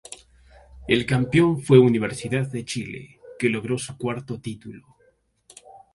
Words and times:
El 0.87 1.05
campeón 1.05 1.61
fue 1.61 1.77
Universidad 1.77 2.47
de 2.47 2.65
Chile 2.65 3.19
que 3.37 3.49
logró 3.49 3.77
su 3.77 3.95
cuarto 3.99 4.39
título. 4.41 4.97